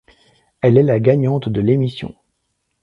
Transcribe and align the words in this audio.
Elle 0.61 0.79
est 0.79 0.81
la 0.81 0.99
gagnante 0.99 1.47
de 1.47 1.61
l'émission. 1.61 2.15